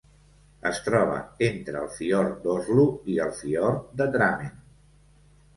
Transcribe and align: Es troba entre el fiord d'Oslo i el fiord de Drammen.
Es 0.69 0.79
troba 0.85 1.17
entre 1.49 1.83
el 1.87 1.91
fiord 1.99 2.41
d'Oslo 2.45 2.87
i 3.17 3.21
el 3.27 3.37
fiord 3.43 3.87
de 4.01 4.09
Drammen. 4.17 4.57